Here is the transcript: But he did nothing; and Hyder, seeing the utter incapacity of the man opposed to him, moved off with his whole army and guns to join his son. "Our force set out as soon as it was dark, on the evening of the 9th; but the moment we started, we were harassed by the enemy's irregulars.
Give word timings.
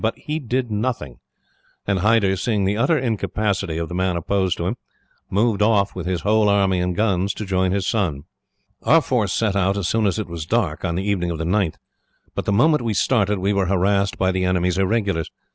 But 0.03 0.17
he 0.17 0.39
did 0.39 0.71
nothing; 0.71 1.19
and 1.85 1.99
Hyder, 1.99 2.35
seeing 2.35 2.65
the 2.65 2.75
utter 2.75 2.97
incapacity 2.97 3.77
of 3.77 3.87
the 3.87 3.93
man 3.93 4.17
opposed 4.17 4.57
to 4.57 4.65
him, 4.65 4.77
moved 5.29 5.61
off 5.61 5.93
with 5.93 6.07
his 6.07 6.21
whole 6.21 6.49
army 6.49 6.79
and 6.79 6.95
guns 6.95 7.35
to 7.35 7.45
join 7.45 7.71
his 7.71 7.85
son. 7.87 8.23
"Our 8.81 9.01
force 9.01 9.31
set 9.31 9.55
out 9.55 9.77
as 9.77 9.87
soon 9.87 10.07
as 10.07 10.17
it 10.17 10.25
was 10.27 10.47
dark, 10.47 10.83
on 10.83 10.95
the 10.95 11.07
evening 11.07 11.29
of 11.29 11.37
the 11.37 11.43
9th; 11.45 11.75
but 12.33 12.45
the 12.45 12.51
moment 12.51 12.81
we 12.81 12.95
started, 12.95 13.37
we 13.37 13.53
were 13.53 13.67
harassed 13.67 14.17
by 14.17 14.31
the 14.31 14.43
enemy's 14.43 14.79
irregulars. 14.79 15.29